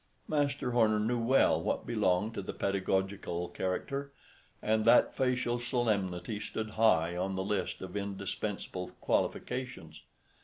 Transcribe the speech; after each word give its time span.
Master 0.27 0.71
Horner 0.71 0.99
knew 0.99 1.19
well 1.23 1.61
what 1.61 1.85
belonged 1.85 2.33
to 2.33 2.41
the 2.41 2.55
pedagogical 2.55 3.49
character, 3.49 4.11
and 4.59 4.83
that 4.83 5.13
facial 5.13 5.59
solemnity 5.59 6.39
stood 6.39 6.71
high 6.71 7.15
on 7.15 7.35
the 7.35 7.43
list 7.45 7.83
of 7.83 7.95
indispensable 7.95 8.93
qualifications. 8.99 10.01